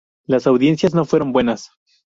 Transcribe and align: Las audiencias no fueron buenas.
Las 0.25 0.47
audiencias 0.47 0.95
no 0.95 1.05
fueron 1.05 1.31
buenas. 1.31 1.69